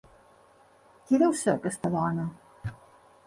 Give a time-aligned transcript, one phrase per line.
[1.09, 2.25] ¿Qui deu ser aquesta dona?